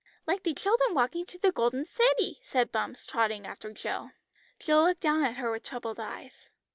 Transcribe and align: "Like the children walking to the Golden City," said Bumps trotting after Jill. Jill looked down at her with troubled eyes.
"Like 0.25 0.41
the 0.41 0.55
children 0.55 0.95
walking 0.95 1.27
to 1.27 1.37
the 1.37 1.51
Golden 1.51 1.85
City," 1.85 2.39
said 2.41 2.71
Bumps 2.71 3.05
trotting 3.05 3.45
after 3.45 3.71
Jill. 3.71 4.13
Jill 4.57 4.85
looked 4.85 5.01
down 5.01 5.23
at 5.23 5.35
her 5.35 5.51
with 5.51 5.63
troubled 5.63 5.99
eyes. 5.99 6.49